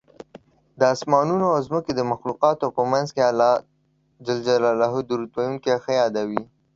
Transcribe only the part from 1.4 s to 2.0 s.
او ځمکې